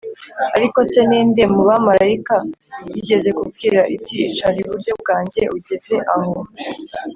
Ariko 0.57 0.79
se 0.91 0.99
ni 1.09 1.19
nde 1.29 1.43
mu 1.53 1.61
bamarayika 1.69 2.35
yigeze 2.93 3.29
kubwira 3.37 3.79
iti 3.95 4.15
icara 4.29 4.55
iburyo 4.63 4.91
bwanjye 5.01 5.41
ugeze 5.57 5.95
aho 6.15 6.35